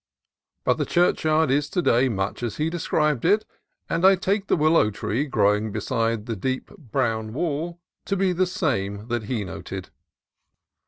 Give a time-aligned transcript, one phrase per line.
[0.63, 3.45] But the churchyard is to day much as he described it,
[3.87, 8.47] and I take the willow tree growing beside the deep brown wall to be the
[8.47, 9.91] same that he noted.